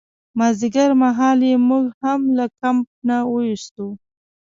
مازدیګرمهال 0.37 1.39
یې 1.49 1.55
موږ 1.69 1.85
هم 2.03 2.21
له 2.37 2.45
کمپ 2.61 2.87
نه 3.07 3.17
ویستو. 3.31 3.87